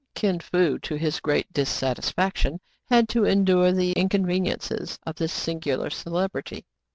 Kin 0.15 0.39
Fo, 0.39 0.79
to 0.79 0.95
his 0.95 1.19
great 1.19 1.53
dissatisfaction, 1.53 2.59
had 2.89 3.07
to 3.09 3.23
en 3.23 3.45
dure 3.45 3.71
the 3.71 3.91
inconveniences 3.91 4.97
of 5.05 5.17
this 5.17 5.31
singular 5.31 5.91
celebrity. 5.91 6.65